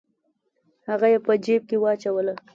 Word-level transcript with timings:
هغه 0.89 1.07
یې 1.13 1.19
په 1.25 1.33
جیب 1.43 1.61
کې 1.69 1.77
واچوله. 1.79 2.33